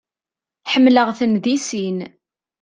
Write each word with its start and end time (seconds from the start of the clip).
Ḥemmleɣ-ten 0.71 1.33
di 1.43 1.55
sin. 1.67 1.99